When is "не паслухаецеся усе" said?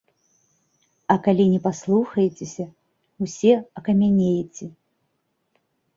1.51-3.53